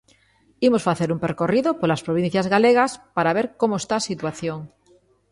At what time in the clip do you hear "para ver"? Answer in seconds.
3.15-3.45